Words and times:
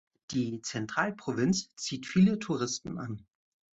Die 0.31 0.63
Zentralprovinz 0.63 1.75
zieht 1.75 2.07
viele 2.07 2.39
Touristen 2.39 2.97
an. 2.97 3.23